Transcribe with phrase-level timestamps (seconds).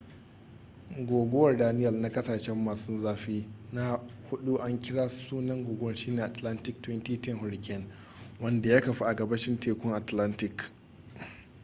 [1.07, 7.37] guguwar daniell na kasashe masun zafi na hudu an kira sunan guguwar shine atlantic 2010
[7.39, 7.85] hurricane
[8.41, 10.71] wanda ya kafu a gabashin tekun atlantic